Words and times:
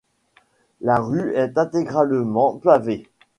La 0.81 0.99
rue 0.99 1.35
est 1.35 1.59
intégralement 1.59 2.53
pavée. 2.57 3.07